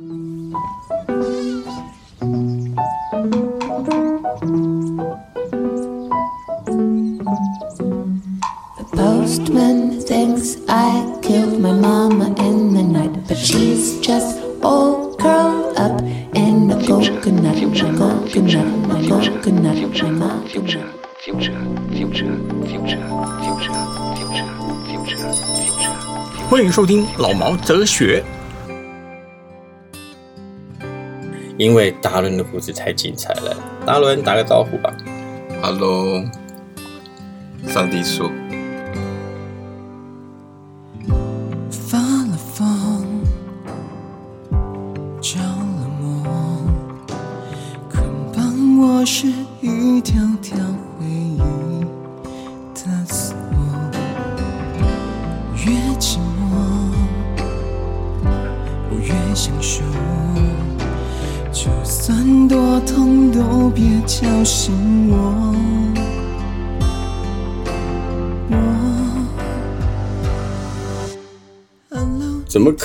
[0.00, 0.06] The
[8.96, 16.00] postman thinks I killed my mama in the night, but she's just all curled up
[16.34, 20.48] in a coconut, a coconut, a coconut, a coconut.
[20.48, 20.88] future,
[21.18, 21.60] future,
[21.92, 22.38] future,
[22.70, 23.04] future,
[23.44, 23.76] future,
[24.16, 24.48] future,
[24.88, 25.28] future.
[26.48, 28.24] 欢迎收听老毛哲学。
[31.60, 34.96] 因为达伦的故事太精彩了，达伦打个招呼吧。
[35.60, 36.24] Hello，
[37.68, 38.30] 上帝说，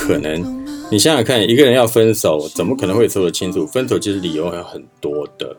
[0.06, 0.64] 可能？
[0.90, 3.66] 你想想看，一个人要分手，怎么可能会说得清楚？
[3.66, 5.56] 分手其实理由还有很多的，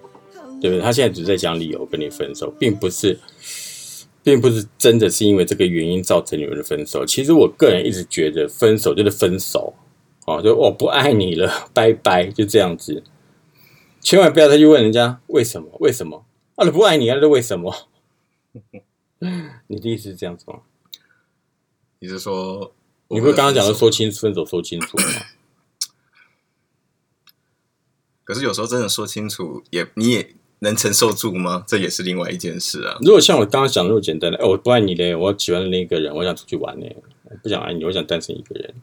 [0.61, 0.79] 对不对？
[0.79, 3.19] 他现在只是在讲理由跟你分手，并不是，
[4.23, 7.05] 并不是真的是因为这个原因造成你们的分手。
[7.05, 9.73] 其实我个人一直觉得，分手就是分手，
[10.25, 13.03] 哦，就我不爱你了， 拜拜，就这样子。
[13.99, 15.67] 千万不要再去问人家为什么？
[15.81, 16.23] 为什么？
[16.55, 17.75] 啊，你不爱你啊，那为什么？
[19.67, 20.59] 你的意思是这样子吗？
[21.99, 22.71] 你是说
[23.09, 25.03] 你不是刚刚讲的的说清楚分手说清楚吗？
[28.23, 31.63] 可是有时候真的说清楚，也你也能承受住吗？
[31.65, 32.97] 这也是另外一件事啊。
[33.01, 38.75] 如果像我刚刚讲的那么简单的，哎、我不爱你嘞，我喜欢另一个人，我想出去玩嘞，我不想爱你，我想单身一个人。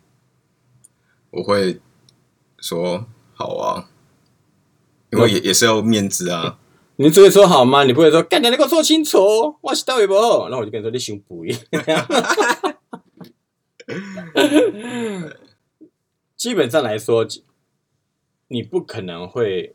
[1.31, 1.81] 我会
[2.59, 3.91] 说好啊，
[5.13, 6.59] 因为也也是要面子啊。
[6.97, 7.85] 你只会说好吗？
[7.85, 9.19] 你不会说干你你给我说清楚，
[9.61, 10.49] 我是到底不好？
[10.49, 11.53] 那我就跟你说你胸不一。
[16.37, 17.27] 基本上来说，
[18.49, 19.75] 你不可能会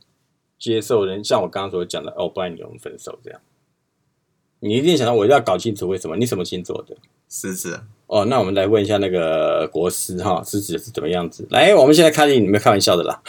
[0.58, 3.40] 接受人像我刚刚所讲的，哦，不然你，我们分手这样。
[4.62, 6.18] 你一定想到我要搞清楚为什么？
[6.18, 6.98] 你什么星座的？
[7.30, 11.48] 狮子啊，哦，那我们来问一下那个国师哈，狮子是怎么样子？
[11.50, 13.22] 来，我们现在开始，你们开玩笑的啦，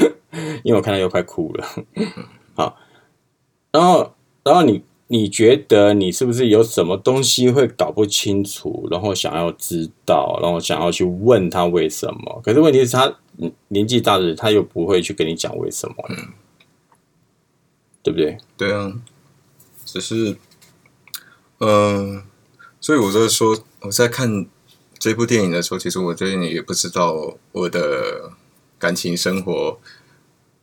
[0.62, 1.66] 因为我看到又快哭了。
[2.54, 2.76] 好，
[3.72, 4.14] 然后，
[4.44, 12.40] 然后你你觉得你是不是有什么东西会搞不清楚，然后想要知道，然后想要去问他为什么？
[12.42, 15.94] 可是问题是他嗯年纪大的人，他又不会去跟你讲为什么，
[18.02, 18.38] 对不对？
[18.56, 18.92] 对啊，
[19.84, 20.36] 只是，
[21.58, 22.22] 嗯、
[22.80, 24.46] 所以我在说，我在看
[24.98, 28.32] 这部电影的时候，其实我对你也不知道我的
[28.78, 29.78] 感情生活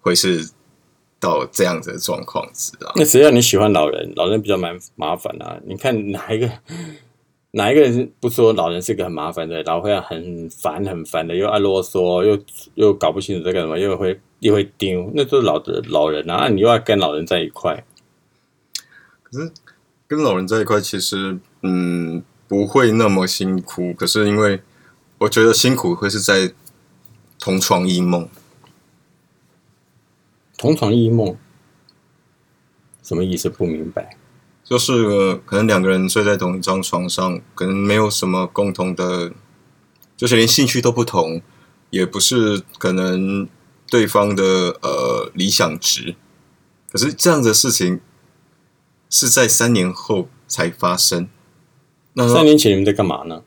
[0.02, 0.50] 会是
[1.22, 2.92] 到这样子的状况子啊。
[2.96, 4.12] 那只要你喜欢老人？
[4.18, 5.58] 老人比较蛮麻烦啊。
[5.66, 6.52] 你看哪一个
[7.52, 12.38] 哪一个人不说老人是个很麻烦的，老会很烦很烦的，又爱啰嗦，又
[12.74, 16.36] 又搞不清楚在干什么，又会又会丢，那都是老的老人啊。
[16.36, 17.86] 啊你又要跟老人在一块，
[19.24, 19.52] 可是
[20.08, 23.94] 跟老人在一块，其实嗯不会那么辛苦。
[23.94, 24.62] 可是因为
[25.20, 26.52] 我觉得辛苦会是在
[27.40, 28.28] 同床异梦。
[30.62, 31.36] 同床异梦，
[33.02, 33.50] 什么意思？
[33.50, 34.16] 不明白。
[34.64, 39.34] 就是、呃可能两个人睡在同一张床上，可能没有什么共同的，
[40.16, 41.42] 就是连兴趣都不同，
[41.90, 43.50] 也不是可能
[43.90, 46.16] 对方的呃理想值。
[46.92, 48.00] 可是这样的事情
[49.10, 51.28] 是在三年后才发生。
[52.14, 53.42] 那三年前你们在干嘛呢？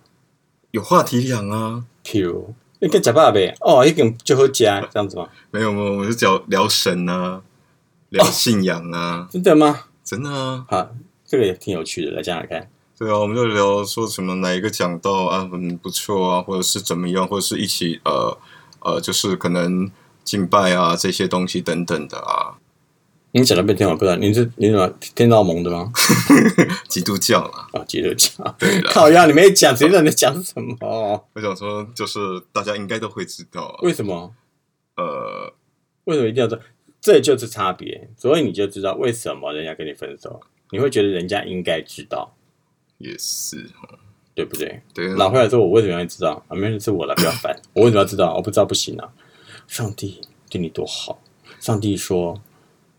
[0.73, 1.85] 有话题讲啊？
[2.03, 5.27] 譬如你跟假爸呗，哦，一个就喝加这样子吗？
[5.51, 7.41] 没有没有，我是聊聊神啊，
[8.11, 9.85] 聊信仰啊，真的吗？
[10.05, 10.67] 真的啊。
[10.69, 10.91] 好，
[11.25, 12.69] 这个也挺有趣的，来讲讲看。
[12.99, 18.37] 对啊，我们就聊说什么哪一个讲到啊很不错啊，或者是怎么样，或者是一起呃
[18.81, 19.91] 呃，就是可能
[20.23, 22.61] 敬拜啊这些东西等等的啊，
[23.37, 25.91] 你讲的被天我不知道，你是你怎么天道盟的吗？
[26.89, 27.69] 基督教啦。
[27.73, 28.31] 啊，基督教。
[28.57, 30.77] 对啦，靠呀，你没讲，谁知道你在讲什么？
[31.33, 32.21] 我想说就是
[32.53, 34.33] 大家应该都会知道啊，为什么？
[34.97, 35.53] 呃，
[36.05, 36.61] 为什么一定要这？
[37.01, 40.41] 这就是差别，所以你就知道为什么人家跟你分手，
[40.71, 42.33] 你会觉得人家应该知道，
[42.99, 43.99] 也是哦
[44.33, 44.81] 对不对？
[44.95, 46.41] 对啊老回来说，我为什么要知道？
[46.47, 47.61] 啊，没人是我了，不要烦。
[47.73, 48.33] 我为什么要知道？
[48.37, 49.13] 我不知道不行啊！
[49.67, 51.21] 上帝对你多好，
[51.59, 52.41] 上帝说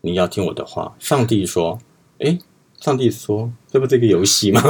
[0.06, 0.94] 你要听我的话。
[1.00, 1.78] 上帝说，
[2.18, 2.38] 诶，
[2.78, 4.62] 上帝说，这不是一个游戏吗？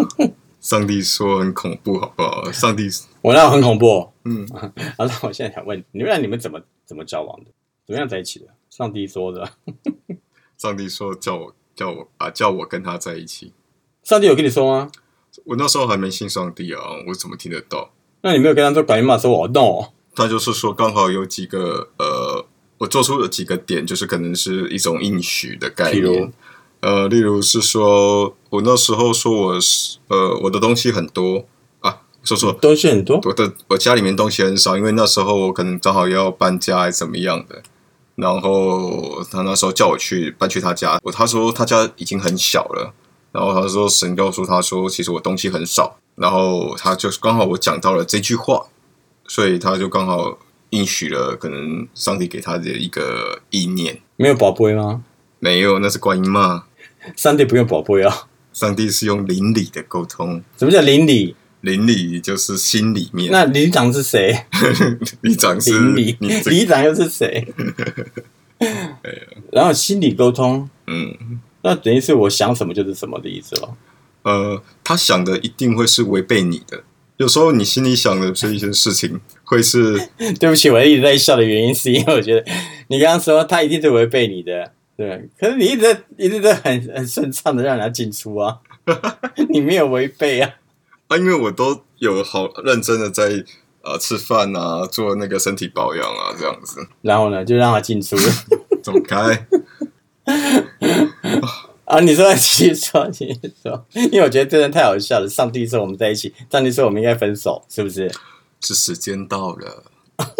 [0.60, 2.52] 上帝说很恐怖，好不好？
[2.52, 2.88] 上帝
[3.22, 4.10] 我那很恐怖。
[4.24, 4.70] 嗯，好，
[5.06, 7.50] 那我现在想问你们，那你们怎么怎么交往的？
[7.86, 8.46] 怎么样在一起的？
[8.68, 9.48] 上帝说的。
[10.58, 13.52] 上帝说叫我叫我啊叫我跟他在一起。
[14.02, 14.90] 上帝有跟你说吗？
[15.46, 17.90] 我那时候还没信上帝啊，我怎么听得到？
[18.20, 19.88] 那你没有跟他说管你妈说我 no？
[20.14, 22.46] 他就是说刚好有几个呃，
[22.84, 26.30] 我做出了几个点，就是可能是一种应许的概念。
[26.80, 31.46] 呃，例如是说我那时候说我是呃我的东西很多。
[31.80, 32.52] 啊，说说。
[32.52, 37.62] 东西很多，我的我家里面东西很少，因为那时候我可能正好要搬家还是怎么样的。
[38.16, 42.92] 然后他那时候叫我去搬去他家，我他说他家已经很小了，
[43.32, 48.66] 然后他说神告诉他说，其实我东西很少，然后他就刚好我讲到了这句话，
[49.26, 50.38] 所以他就刚好
[50.74, 54.00] 应许了可能上帝给他的一个意念。
[54.16, 55.04] 没有宝贝吗？
[55.38, 56.64] 没有，那是观音嘛。
[57.16, 58.26] 上帝不用宝贝啊？
[58.52, 61.36] 上帝是用邻里的沟通，什么叫邻里？
[61.60, 63.30] 邻里就是心里面。
[63.32, 64.44] 那里长是谁？
[65.22, 67.46] 里长是邻里你这里长又是谁？
[69.50, 73.76] 然后心理沟通，嗯那等于是我想什么就是什么的意思了。
[74.22, 76.84] 呃，他想的一定会是违背你的。
[77.16, 79.96] 有时候你心里想的是一些事情，会是
[80.40, 82.44] 对不起，我一直在笑的原因是因为我觉得
[82.88, 88.58] 你刚刚说他一定是违背你的，对，可是你一直在一直都很很顺畅的让人家进出啊，
[89.50, 90.50] 你没有违背啊。
[91.08, 93.44] 啊，因为我都有好认真的在
[93.82, 96.86] 呃吃饭啊，做那个身体保养啊，这样子。
[97.02, 98.16] 然后呢，就让他进出
[98.82, 99.46] 走开，
[101.84, 102.00] 啊！
[102.00, 105.28] 你说继续说，继续说，因为我觉得真的太好笑了。
[105.28, 108.10] 上帝说我们在一起，上帝说我们应该分手，是不是？
[108.64, 109.84] 是时间到了，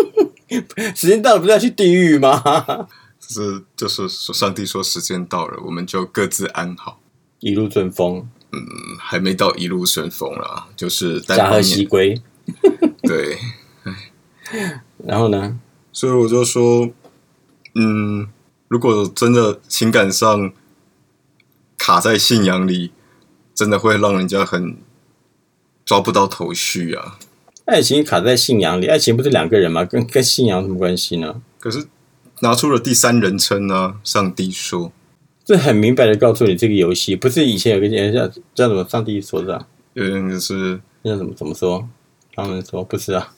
[0.97, 2.43] 时间到了，不是要去地狱吗？
[3.21, 7.01] 是就是说上帝说时间到了，我们就各自安好。
[7.41, 8.61] 一路顺风，嗯，
[8.99, 12.23] 还没到一路顺风啦，就是单驾鹤方面西归。
[13.03, 13.39] 对，
[15.05, 15.59] 然后呢？
[15.93, 16.91] 所以我就说，
[17.75, 18.29] 嗯，
[18.69, 20.53] 如果真的情感上
[21.77, 22.93] 卡在信仰里，
[23.55, 24.77] 真的会让人家很
[25.85, 27.19] 抓不到头绪啊。
[27.65, 29.85] 爱情卡在信仰里，爱情不是两个人吗？
[29.85, 31.41] 跟跟信仰有什么关系呢？
[31.59, 31.87] 可是
[32.41, 34.93] 拿出了第三人称呢、上帝说，
[35.45, 38.85] 这很明白的告诉你，这个游戏不是以前有个人叫叫什么？
[38.89, 41.89] 上帝说的啊、有点就是那叫怎么怎么说？
[42.35, 43.33] 他们说不是啊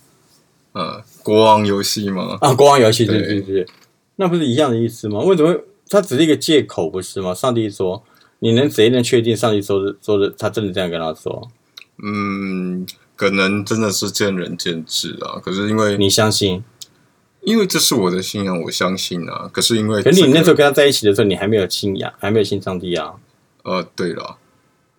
[0.72, 3.66] 呃国王游戏吗，啊，国王游戏对对对对，
[4.16, 5.20] 那不是一样的意思吗？
[5.20, 5.56] 为什么
[5.88, 7.32] 它只是一个借口不是吗？
[7.32, 8.02] 上帝说，
[8.40, 11.48] 你能谁能确定上帝说的说的他真的这样跟他说？
[12.02, 15.40] 嗯，可能真的是见仁见智啊。
[15.42, 16.62] 可是因为你相信？
[17.42, 19.48] 因为这是我的信仰，我相信啊。
[19.52, 23.14] 可是因为、可是你那时候跟他在一起的时候，你还没有信仰，还没有信上帝啊。
[23.62, 24.38] 呃，对了，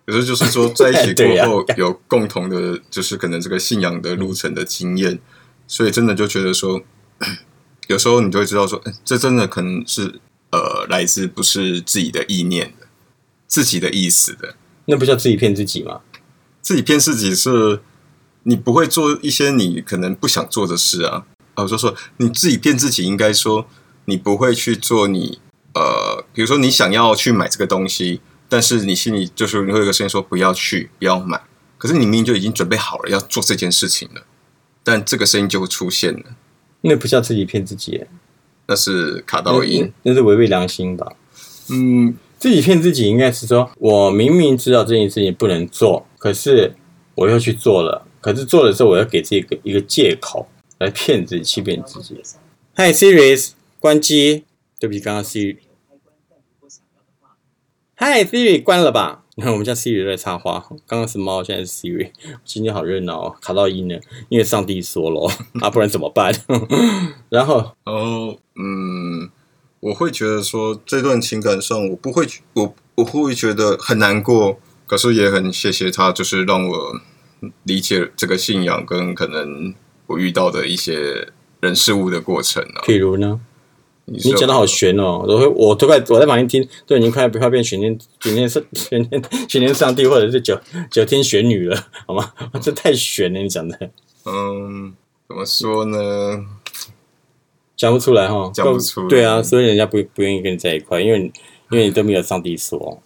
[0.05, 5.19] 可是就是说 在一起过后有共同的，就是可能这个信仰的路程的经验，
[5.67, 6.81] 所以真的就觉得说，
[7.87, 10.21] 有时候你就会知道说，哎这真的可能是
[10.51, 12.87] 呃来自不是自己的意念的，
[13.45, 14.55] 自己的意思的，
[14.85, 15.99] 那不叫自己骗自己吗？
[16.61, 17.81] 自己骗自己是，
[18.47, 21.25] 你不会做一些你可能不想做的事啊。
[21.53, 23.67] 啊，我就说你自己骗自己，应该说
[24.05, 25.39] 你不会去做你
[25.73, 31.41] 呃，比如说你想要去买这个东西，但是你心里就是你会有个声音说不要去，不要买。
[31.77, 34.23] 可是你明明就已经准备好了要做这件事情了，
[34.83, 36.23] 但这个声音就会出现了，
[36.81, 38.05] 那不叫自己骗自己，
[38.67, 39.91] 那是卡到音。
[40.03, 41.11] 那是违背良心吧？
[41.69, 46.73] 嗯，自己骗自己应该是说，我明明知道这件事情不能做，可是
[47.15, 48.06] 我又去做了。
[48.27, 52.21] 可是做的时候，我要给自己一个一个借口来骗自己、欺骗自己。
[52.75, 54.43] Hi Siri，关机。
[54.77, 55.55] 对不起，刚刚 Siri。
[57.95, 59.23] Hi Siri，关了吧？
[59.35, 62.11] 你看我们家 Siri 在插花，刚刚是猫，现在是 Siri。
[62.43, 65.31] 今天好热闹哦，卡到音了，因为上帝说了
[65.63, 66.33] 啊，不然怎么办？
[67.31, 69.29] 然后然后嗯，
[69.79, 76.99] 我会觉得说这段情感上，我不会，我我会觉得很难过，可是也很谢谢他，就是让我
[77.63, 79.73] 理解这个信仰跟可能
[80.07, 81.27] 我遇到的一些
[81.59, 82.81] 人事物的过程啊。
[82.83, 83.39] 譬如呢？
[84.09, 85.25] 你你讲的好悬哦！
[85.27, 90.57] 我会，我都快我在旁边听，都已经快快变玄天玄天上玄天玄天上帝，或者是九
[90.89, 92.31] 九天玄女了，好吗？
[92.61, 93.77] 这太悬了，你讲的
[94.23, 94.93] 嗯，
[95.27, 96.45] 怎么说呢？
[97.75, 101.19] 讲不出来哈，讲不出来对啊，所以人家不不愿意跟你在一块，因为
[101.69, 103.03] 因为你都没有上帝说。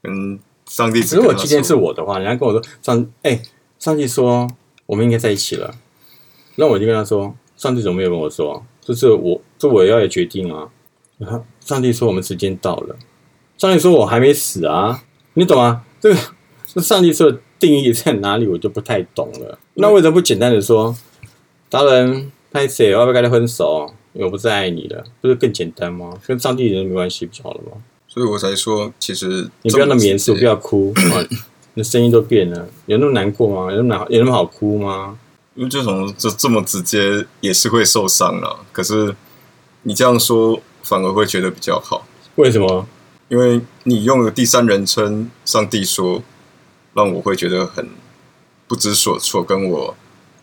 [0.00, 3.40] 跟上帝如果今天是我的话，人家跟我说上哎，
[3.78, 4.48] 上帝说
[4.86, 5.74] 我们应该在一起了，
[6.56, 8.64] 那我就跟他说，上帝怎么没有跟我说？
[8.80, 10.68] 这是我这我要的决定啊！
[11.16, 12.96] 然后上帝说我们时间到了，
[13.56, 15.02] 上帝说我还没死啊，
[15.34, 15.84] 你懂吗？
[16.00, 16.20] 这个
[16.66, 19.58] 这上帝说的定义在哪里，我就不太懂了。
[19.74, 20.94] 那为什么不简单的说，
[21.70, 22.92] 达人拍谁？
[22.92, 23.90] 我要不要跟他分手？
[24.12, 26.16] 我不再爱你了，不是更简单吗？
[26.26, 27.72] 跟上帝人没关系，不就好了吗？
[28.14, 31.18] 所以我才说，其实你不要那么严肃，不要哭 啊！
[31.74, 33.72] 你的声音都变了，有那么难过吗？
[33.72, 35.18] 有那么难有那么好哭吗？
[35.56, 38.60] 因为这种这这么直接也是会受伤了。
[38.70, 39.16] 可是
[39.82, 42.06] 你这样说反而会觉得比较好，
[42.36, 42.86] 为什么？
[43.28, 46.22] 因为你用了第三人称上帝说，
[46.92, 47.88] 让我会觉得很
[48.68, 49.96] 不知所措，跟我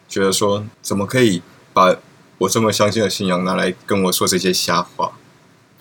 [0.09, 1.95] 觉得说怎么可以把
[2.39, 5.13] 我这么相信的信仰拿来跟我说这些瞎话？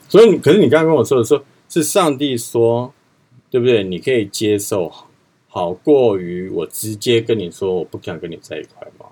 [0.08, 2.92] 所以你，可是你刚刚跟我说的说，是上帝说，
[3.48, 3.84] 对不对？
[3.84, 4.92] 你可以接受，
[5.48, 9.06] 好过于我直接跟你说我不想跟你在一块吗？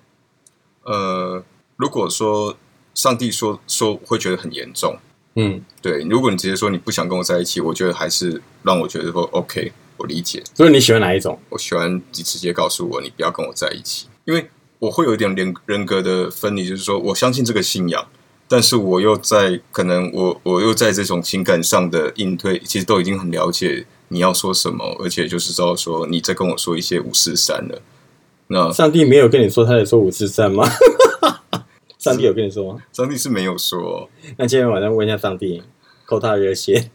[0.82, 1.44] 呃，
[1.76, 2.56] 如果说
[2.94, 4.96] 上帝说说会觉得很严重，
[5.36, 10.42] 嗯，对，如果你直接说你不想跟我在一起，我觉得还是让我觉得说 OK，我理解。
[10.54, 11.38] 所以你喜欢哪一种？
[11.50, 14.50] 我喜欢你直接告诉我你不要跟我在一起，因为
[14.80, 18.08] 我会有一点人人格的分离，就是说我相信这个信仰，
[18.48, 27.82] 但是我又在可能我我又在这种情感上的应对，其实都已经很了解你要说什么，而且就是知道说你在跟我说一些五四三了。
[28.48, 30.66] 那上帝没有跟你说他在说五四三吗？
[31.98, 32.80] 上帝有跟你说吗？
[32.92, 35.62] 上帝是没有说，那今天晚上问一下上帝，
[36.06, 36.90] 扣他热线。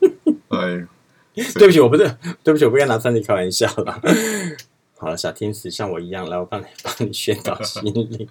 [0.48, 0.88] 哎，
[1.54, 4.02] 对不起，我不是，对不起，我不该拿上帝开玩笑了。
[4.98, 8.28] 好了，小天使像我一样，来，我帮你 帮你宣导心灵。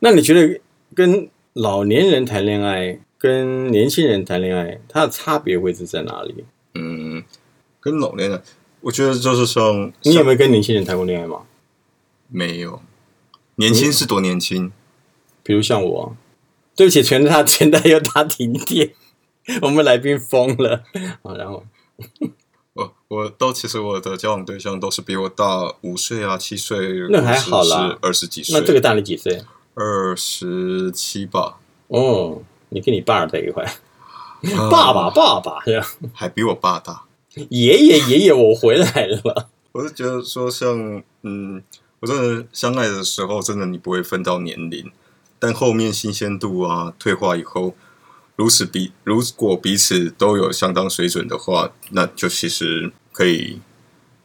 [0.00, 0.60] 那你觉得
[0.94, 6.44] 跟老年人谈恋爱跟年轻人谈恋爱，它的差别会是在哪里？
[6.74, 7.22] 嗯，
[7.80, 8.42] 跟老年人，
[8.80, 11.42] 我觉得就是像你有没有跟年轻人谈过恋爱吗？
[12.26, 12.82] 没有？
[13.54, 14.72] 年轻是多年轻？
[15.44, 16.16] 比如像我，
[16.74, 18.92] 对不起，全他全台又打停电，
[19.62, 20.82] 我们来宾疯了。
[21.22, 21.64] 好，然后
[22.74, 26.76] 我我都其实我的交往对象都是比我大五岁啊、七岁，
[27.10, 28.58] 那还好啦二十几岁。
[28.58, 29.40] 那这个大你几岁？
[29.74, 33.64] 二十七吧，哦，你跟你爸在一块，
[34.56, 37.02] 啊爸爸爸爸这样，还比我爸大。
[37.48, 39.48] 爷爷爷爷，我回来了。
[39.72, 41.60] 我是觉得说像，嗯，
[41.98, 44.92] 我真的相爱的时候，真的你不会分到年龄，
[45.40, 47.74] 但后面新鲜度啊退化以后，
[48.36, 53.58] 如此彼如果彼此都有相当水准的话，那就其实可以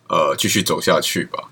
[0.08, 1.49] 呃继续走下去吧。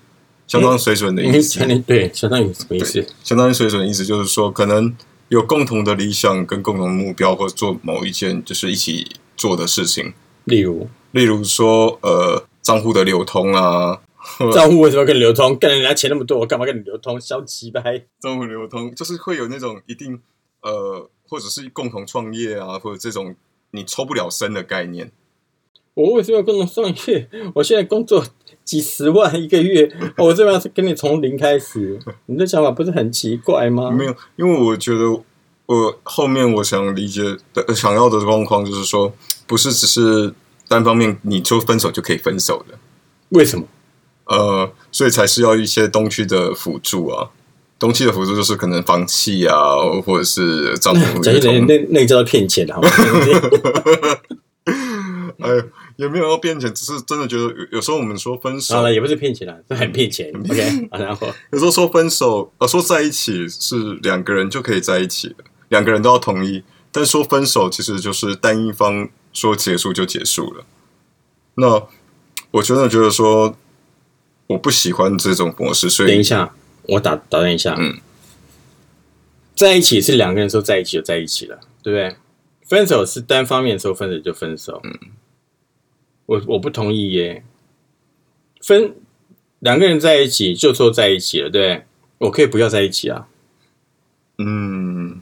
[0.48, 3.06] 相当水准的意你思，你对，相当于什么意思？
[3.24, 4.96] 相当于水准的意思就是说，可能
[5.28, 10.14] 有共同的理想跟共同的目标，或者做某一件就是一起做的事情。
[10.46, 14.00] 例如，例如说，呃，账户的流通啊，
[14.54, 15.58] 账户为什么要跟你流通？
[15.58, 17.20] 干人家钱那么多，我干嘛跟你流通？
[17.20, 18.06] 消极呗。
[18.22, 20.18] 账户流通就是会有那种一定
[20.62, 23.36] 呃，或者是共同创业啊，或者这种
[23.72, 25.12] 你抽不了身的概念。
[25.94, 27.28] 我为什么要共同创业？
[27.56, 28.24] 我现在工作
[28.68, 33.90] 几十万一个月，我 这边是跟你从零开始，你的想法不是很奇怪吗？
[33.90, 35.10] 没有，因为我觉得
[35.66, 39.14] 我后面我想理解的、呃想要的状况就是说，
[39.48, 40.34] 不是只是
[40.68, 42.78] 单方面你说分手就可以分手的，
[43.30, 43.66] 为什么？
[44.26, 47.30] 呃，所以才是要一些东西的辅助啊。
[47.80, 49.56] 东西的辅助就是可能房契啊，
[50.06, 51.54] 或者是账户 讲流通。
[51.54, 52.90] 起来那那个叫做骗钱的，好吗？
[55.40, 55.64] 哎呦，
[55.98, 60.34] 也没有要骗钱，只是真的觉得有有时候我们说分手好，了，也不是骗钱了，是很骗钱。
[60.50, 66.64] OK，好然后 有时候说分手，呃，说在一起是两个人就可以在一起的，两个人都要同意。
[66.92, 70.66] 但说分手其实就是单一方说结束就结束了。
[71.56, 71.88] 那
[72.52, 73.56] 我真的觉得说，
[74.48, 77.76] 我不喜欢这种模式，所以等一下，我打打断一下。
[77.78, 78.00] 嗯，
[79.56, 82.16] 在一起是两个人说在一起就在一起了，对不对？
[82.68, 84.82] 分手是单方面说分手就分手。
[84.84, 85.00] 嗯，
[86.28, 87.44] 我我不同意耶。
[88.62, 88.96] 分
[89.60, 91.86] 两个人在一起就说在一起了，对？
[92.20, 93.28] 我可以不要在一起啊。
[94.38, 95.22] 嗯，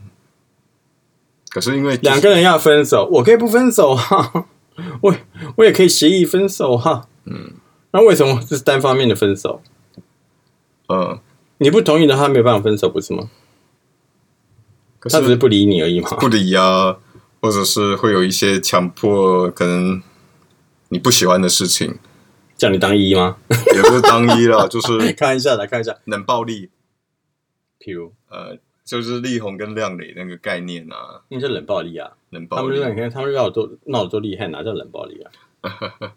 [1.50, 4.48] 可是因为两个人要分手，我可以不分手哈、
[5.02, 5.16] 我
[5.56, 7.54] 我也可以协议分手哈、嗯，
[7.92, 9.62] 那为什么是单方面的分手？
[10.88, 11.22] 呃，
[11.60, 13.30] 你不同意的他，没有办法分手，不是吗？
[15.00, 16.10] 可他只是不理你而已嘛。
[16.18, 16.98] 不理啊，
[17.42, 20.02] 或者是会有一些强迫，可能
[20.90, 21.98] 你不喜欢的事情，
[22.58, 23.38] 叫你当一吗？
[23.74, 25.96] 也不是当一了， 就是看一下，来看一下。
[26.06, 26.70] 冷暴力，
[27.80, 32.12] 譬如，呃，就是力宏跟亮磊那个概念啊，那叫冷暴力啊。
[32.30, 35.32] 冷暴力他们就，你看，他们闹得多闹得多厉害，哪叫冷暴力啊？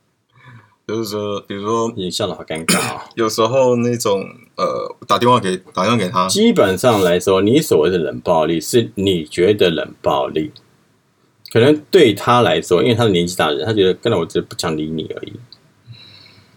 [0.87, 3.01] 就是说，比如说你笑得好尴尬哦。
[3.15, 4.23] 有时候那种
[4.57, 10.51] 呃，打电话给打电话给他，基本上来说，你所谓的冷暴力，是你觉得冷暴力，
[11.51, 15.33] 可能对他来说，因为他是年纪大的人，他觉得跟了我只是不想理你而已，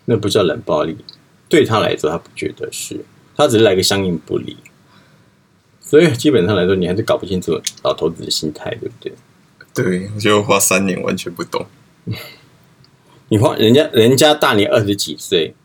[0.05, 0.98] 那不叫冷暴力。
[1.48, 3.03] 对他来说，他不觉得是，
[3.36, 4.57] 他只是来个相应不理。
[5.79, 9.13] 所以基本上来说，你还是搞不清楚老头子的心态，对不对？
[9.74, 11.65] 对，就花三年完全不懂。
[13.29, 15.55] 你花人家人家大你二十几岁，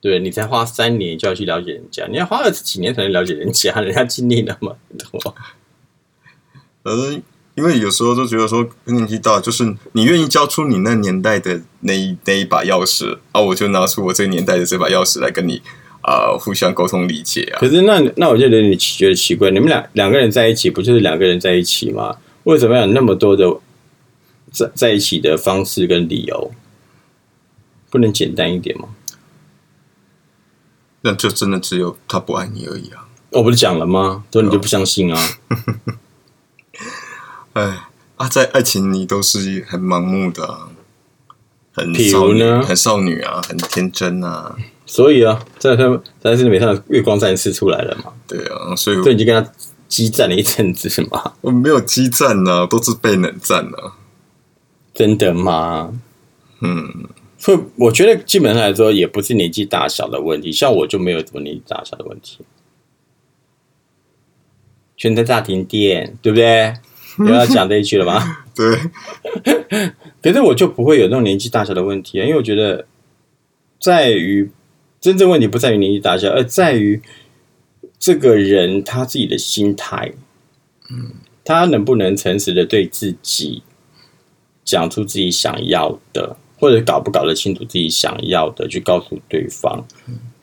[0.00, 5.34] 对你才花三年就要去了解人家，你要花二十几年才能了解人家，人家经历那么多。
[6.84, 7.20] 呃，
[7.54, 15.60] 因为有时候就觉得说年纪大，就是你愿意交出你那年代的那一那一把钥匙啊，我就拿出我这个年代的这把钥匙来跟你
[16.00, 17.68] 啊、互相沟通理解啊可。
[17.68, 22.16] 是那那我就有点觉得奇怪，你们俩两个人在一起，不就是两个人在一起吗？
[22.44, 23.56] 为什么要有那么多的
[24.50, 26.50] 在在一起的方式跟理由？
[27.90, 28.88] 不能简单一点吗？
[31.02, 33.06] 那就真的只有他不爱你而已啊！
[33.30, 34.24] 我不是讲了吗？
[34.32, 35.20] 所以你就不相信啊？
[37.54, 37.80] 哎
[38.16, 40.68] 啊，在爱情里都是很盲目的啊、
[41.72, 44.56] 很譬少女、很少女啊，很天真啊，
[44.86, 49.52] 所以啊，在他在这里面上的月光战士出来了嘛，对啊，所以所以你就跟他
[49.88, 51.34] 激战了一阵子是吗？
[51.40, 53.96] 我没有激战啊，都是被冷战啊。
[54.94, 55.98] 真的吗？
[56.60, 62.38] 嗯，所以我觉得基本上来说，也不是年纪大小的问题，像我就没有什么年纪大小的问题。
[64.96, 66.74] 全台大停电，对不对？
[67.26, 68.38] 又要讲这一句了吗？
[68.54, 68.78] 对，
[70.22, 72.86] 可是我就不会有那种年纪大小的问题啊，因为我觉得
[73.80, 74.50] 在于
[75.00, 77.00] 真正问题不在于年纪大小，而在于
[77.98, 80.12] 这个人他自己的心态，
[80.90, 81.12] 嗯，
[81.44, 83.62] 他能不能诚实的对自己
[84.64, 89.84] 讲出自己想要的，或者搞不搞得清楚自己想要的，去告诉对方，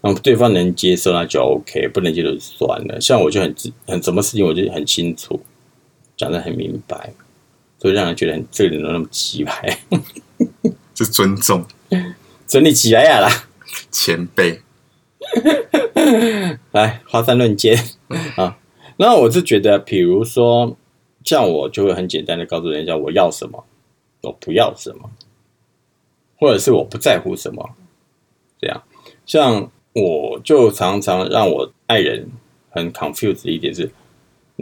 [0.02, 3.00] 然后对方能接受那就 OK，不能接受就算了。
[3.00, 3.54] 像我就很
[3.86, 5.40] 很什么事情我就很清楚，
[6.20, 7.14] 讲的很明白。
[7.82, 9.80] 所以让人觉得很这个人怎么那么鸡排，
[10.94, 11.66] 是尊重
[12.46, 13.48] 整理起来呀啦！
[13.90, 14.62] 前辈。
[16.72, 17.78] 来华山论剑
[18.36, 18.58] 啊。
[18.98, 20.76] 那我是觉得，比如说，
[21.24, 23.64] 像我就会很简单的告诉人家我要什么，
[24.24, 25.10] 我不要什么，
[26.38, 27.70] 或者是我不在乎什么，
[28.60, 28.84] 这样。
[29.26, 32.28] 像我就常常让我爱人
[32.72, 33.90] 很 confused 的一点是，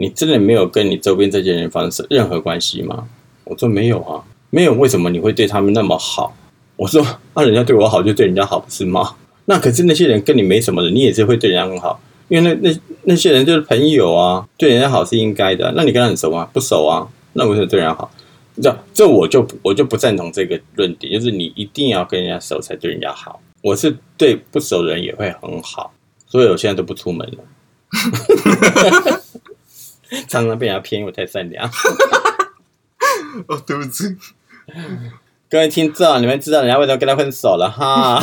[0.00, 3.08] 你真的没有跟你周边这些人发生任何关系吗？
[3.42, 6.32] 我说没有啊，没有，为什么你会对他们那么好？
[6.76, 9.16] 我说，那、人家对我好就对人家好，不是吗？
[9.46, 15.72] 那可是那些人跟你没什么的，你也是会对人家很好，因为那那那些人就是朋友啊，对人家好是应该的。
[15.74, 16.48] 那你跟他很熟吗？
[16.52, 18.08] 不熟啊，那为什么对人家好？
[18.62, 23.40] 这这我就我就不赞同这个论点，就是你一定要跟人家熟才对人家好。
[23.62, 25.92] 我是对不熟的人也会很好，
[26.28, 27.38] 所以我现在都不出门了，
[30.28, 31.68] 常常被人家骗，因为我太善良。
[33.46, 34.16] 哦，对不起，
[35.50, 38.20] 各位听众，你们知道人家为什么跟他分手了哈？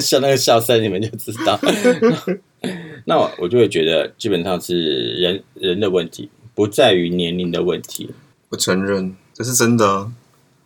[0.00, 1.58] 笑那个笑声，你们就知道。
[3.06, 8.10] 那我我就会觉得，基本上是人人的问题，不在于年龄的问题。
[8.50, 10.12] 我承认这是真的啊。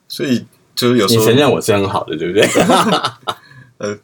[0.08, 0.44] 所以
[0.74, 2.46] 就是有时候你承认我是很好的，对不对？
[3.78, 3.98] 呃，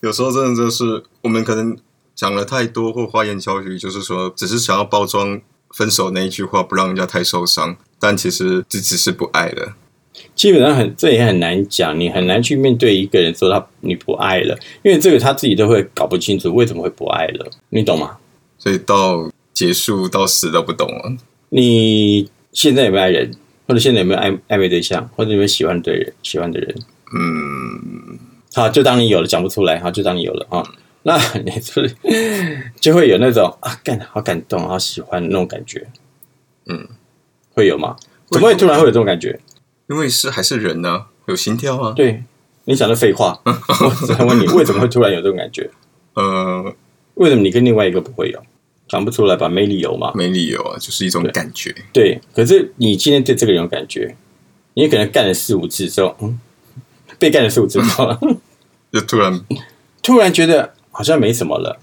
[0.00, 1.76] 有时候真的就是我们可能
[2.14, 5.40] 讲了太多或花言巧语，就是说只是想要包装
[5.74, 9.74] 分手那一句话，不让人家太受伤，但其实这只是不爱了。
[10.34, 18.16] 基本上很这也很难讲，你很难去面对一个人说他你不爱了，因为这个他自己都会搞不清楚为什么会不爱了，你懂吗？
[18.58, 21.16] 所以到结束到死都不懂了。
[21.50, 23.30] 你现在有没有爱人，
[23.66, 26.74] 或者现在有没有暧暧昧对象，或者有没有喜欢的人喜欢的人？
[27.14, 28.18] 嗯，
[28.54, 30.62] 好，就当你有了，讲不出来，好，就当你有了啊。
[31.08, 31.96] 那你就是
[32.78, 35.86] 就会有那种啊，干好感动，好喜欢那种感觉，
[36.66, 36.86] 嗯，
[37.54, 37.96] 会有吗？
[38.30, 39.40] 怎么会突然会有这种感觉？
[39.88, 41.94] 因为是还是人呢、有心跳啊。
[41.96, 42.22] 对
[42.66, 45.70] 你讲的废话， 我只想问你，为什么会突然有这种感觉？
[46.12, 46.74] 呃，
[47.14, 48.42] 为什么你跟另外一个不会有？
[48.86, 49.48] 讲不出来吧？
[49.48, 50.12] 没理由嘛。
[50.14, 51.74] 没理由啊，就是一种感觉。
[51.92, 54.14] 对，可是你今天对这个人有感觉，
[54.74, 56.38] 你可能干了四五次之后，嗯，
[57.18, 58.14] 被干了四五次之后，
[58.92, 59.40] 就突然
[60.02, 61.78] 突然觉得好像没什么了，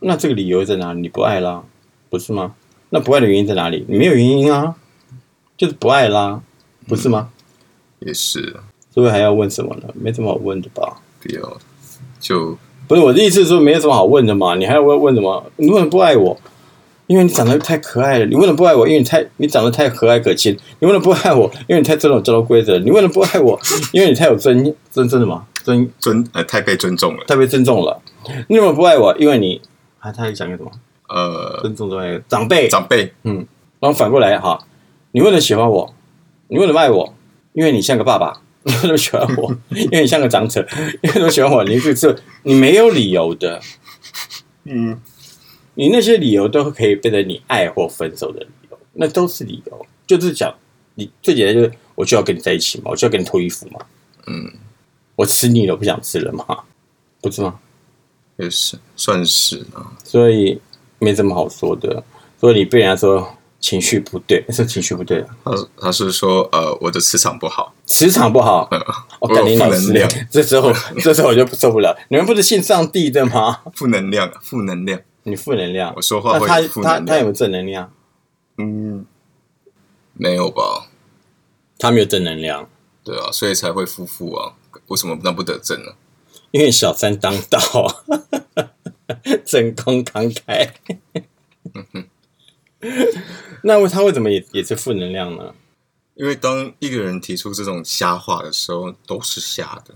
[0.00, 1.00] 那这个理由在哪里？
[1.02, 1.62] 你不爱啦，
[2.08, 2.54] 不是吗？
[2.88, 3.84] 那不爱的原因在哪里？
[3.86, 4.76] 你没有原因啊，
[5.58, 6.40] 就是不爱啦，
[6.88, 7.28] 不是吗？
[7.98, 8.56] 也是
[8.94, 9.88] 所以还要问什么呢？
[9.92, 11.02] 没什么好问的吧？
[11.22, 11.58] 不要
[12.18, 12.56] 就
[12.88, 14.54] 不是我的意思是说，没有什么好问的嘛。
[14.54, 15.44] 你还要问问什么？
[15.56, 16.34] 你为什么不爱我？
[17.08, 18.24] 因为你长得太可爱了。
[18.24, 18.88] 你为什么不爱我？
[18.88, 20.56] 因为你太你长得太和蔼可亲。
[20.78, 21.52] 你为什么不爱我？
[21.68, 22.78] 因为你太尊重交通规则。
[22.78, 23.60] 你为什么不爱我？
[23.92, 25.46] 因为你太有尊尊真的吗？
[25.62, 27.24] 尊尊呃太被尊重了。
[27.26, 28.00] 太被尊重了。
[28.48, 29.16] 你为什么不爱我？
[29.18, 29.60] 因为你
[29.98, 30.70] 啊，他还讲个什么？
[31.08, 32.68] 呃，尊重的那个长辈。
[32.68, 33.46] 长辈嗯
[33.80, 34.66] 然后反过来哈，
[35.12, 35.94] 你为什么喜欢我？
[36.48, 37.14] 你为什么爱我？
[37.52, 38.42] 因为你像个爸爸。
[38.62, 39.56] 你为什么喜欢我？
[39.70, 40.66] 因为你像个长者。
[41.02, 41.64] 你为什么喜欢我？
[41.64, 43.58] 你就是你没有理由的。
[44.64, 45.00] 嗯，
[45.74, 50.54] 你那些理由都可以变成你爱或分手的理由，那都是理由，就是讲
[50.96, 53.80] 你最简单就是我就要跟你在一起嘛，我就要跟你脱衣服嘛，
[54.26, 54.52] 嗯，
[55.16, 56.44] 我吃腻了，我不想吃了嘛，
[57.22, 57.58] 不是吗？
[58.40, 59.92] 也是算是啊。
[60.04, 60.60] 所以
[60.98, 62.02] 没什么好说的。
[62.40, 68.68] 所以你被人家说情绪不对，是情绪不对，他他是说呃我的磁场不好，磁场不好，
[69.20, 70.72] 我感你老师负能量，这时候
[71.02, 71.94] 这时候我就受不了。
[72.08, 73.60] 你们不是信上帝的吗？
[73.76, 74.98] 负能量，负能量。
[75.24, 77.92] 你负能量，我说话会他有负能量他他有没有正能量？
[78.56, 79.04] 嗯，
[80.14, 80.86] 没有吧？
[81.78, 82.66] 他没有正能量，
[83.04, 84.54] 对啊，所以才会夫妇啊。
[84.86, 85.92] 为什么那不得正呢？
[86.52, 87.58] 因为小三当道，
[89.44, 90.70] 真空慷慨。
[93.62, 95.54] 那他为什么也也是负能量呢？
[96.14, 99.94] 因为当一个人提出这种瞎话的时候，都是瞎的。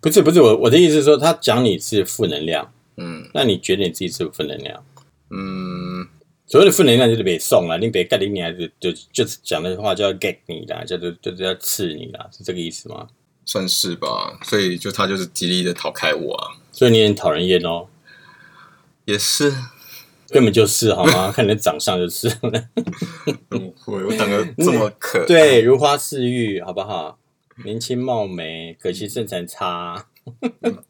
[0.00, 4.84] 不是不是我我的意思是说，他讲你是负能量，嗯那你觉得你自己是负能量？
[5.30, 6.06] 嗯，
[6.46, 13.08] 所谓的负能量就是别送了，你别盖你还是就就是讲的话就要 get 你啦，就是就是要刺你啦，是这个意思吗？
[13.48, 14.38] 算是吧。
[14.44, 17.86] 所以就他就是极力的逃开我啊，所以你很讨人厌哦，
[19.06, 19.50] 也是。
[20.30, 21.32] 根本就是好吗？
[21.32, 22.28] 看你的长相就是，
[23.48, 27.18] 不会，我长得这么可爱，对，如花似玉，好不好？
[27.64, 30.06] 年轻貌美，可惜身材差。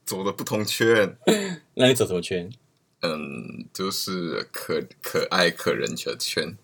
[0.04, 1.16] 走的不同圈。
[1.74, 2.50] 那你走什么圈？
[3.02, 6.58] 嗯，就是可可爱可人的圈。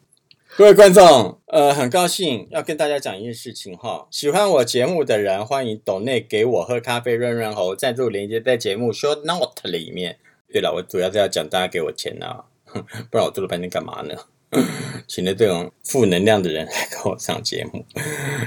[0.56, 4.06] 各位观众，呃，很高兴要跟大家讲一件事情哈。
[4.08, 10.16] 喜欢我节目的人，欢迎抖内给我喝咖啡润润喉，赞助链接在节目 show note 里面。
[10.52, 12.44] 对了，我主要是要讲大家给我钱啊，
[13.10, 14.14] 不然我做了半天干嘛呢？
[15.08, 17.84] 请了这种负能量的人来跟我上节目。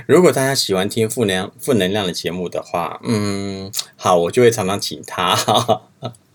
[0.08, 5.36] 如果大家喜欢听负能量负能量的节目的话，嗯，好，我就会常常请他。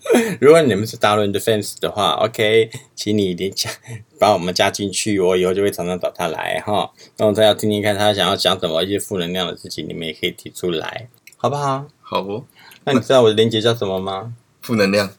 [0.41, 3.71] 如果你们是大陆的 fans 的话，OK，请你连加
[4.19, 6.93] 把我们加进去，我以后就会常常找他来哈。
[7.17, 11.87] 那我再要听听看他想要讲什么一些负能量的事情，你们也可以提出来，好不好？
[12.01, 12.45] 好不？
[12.85, 14.35] 那你知道我的链接叫什么吗？
[14.61, 15.11] 负能量。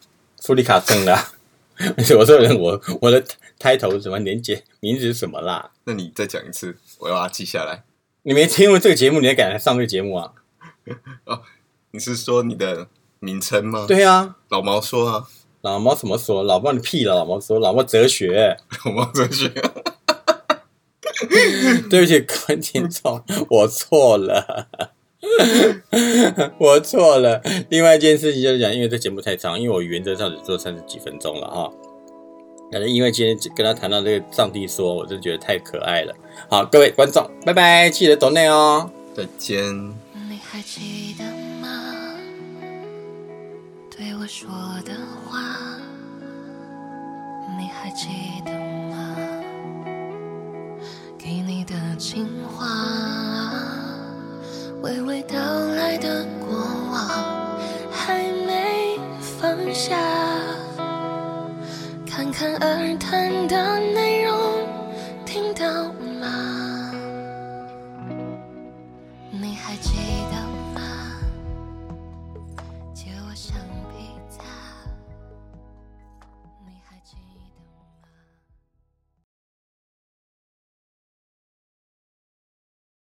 [0.41, 1.33] 富利卡送的啊。
[2.17, 3.23] 我说我我的
[3.59, 4.19] title 是什么？
[4.19, 5.71] 连接名字是什么啦？
[5.85, 7.83] 那你再讲一次，我要把它记下来。
[8.23, 10.33] 你没听过这个节目，你还敢来上这个节目啊？
[11.25, 11.41] 哦
[11.91, 12.87] 你是说你的
[13.23, 15.27] 名称吗？，对啊，老毛说啊，
[15.61, 16.43] 老毛怎么说？
[16.43, 18.57] 老毛你屁了，老毛说老毛哲学。
[18.85, 19.49] 老毛哲学。
[21.89, 24.67] 对不起，各位听众，我错了，
[26.59, 27.41] 我错了。
[27.69, 31.71] 另外一件事情就是讲，因为这节目太长，因为我原则上只做三十几分钟了哈。
[32.71, 36.13] 但是因为今天跟他谈到这个上帝说，我就觉得太可爱了。
[36.49, 38.89] 好，各位观众，拜拜，记得抖内哦。
[39.15, 39.63] 再见。
[40.29, 41.52] 你还记得吗？
[43.95, 44.49] 对我说
[44.83, 44.91] 的
[45.23, 45.39] 话，
[47.59, 48.07] 你还记
[48.43, 48.51] 得
[48.89, 49.15] 吗？
[51.15, 52.65] 给你的情话，
[54.81, 55.37] 娓娓道
[55.75, 56.57] 来的过
[56.91, 57.59] 往
[57.91, 59.95] 还没放下，
[62.07, 64.22] 看看而谈的内容，